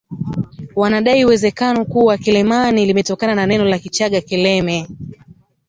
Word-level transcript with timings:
Wanadai 0.75 1.25
uwezekano 1.25 1.85
kuwa 1.85 2.17
Kileman 2.17 2.75
limetokana 2.75 3.35
na 3.35 3.45
neno 3.47 3.65
la 3.65 3.79
Kichaga 3.79 4.21
kileme 4.21 4.87